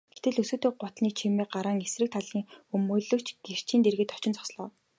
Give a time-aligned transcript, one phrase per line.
[0.15, 2.43] Гэтэл өсгийтэй гутлын чимээ гаран эсрэг талын
[2.75, 4.67] өмгөөлөгч гэрчийн дэргэд очин зогслоо.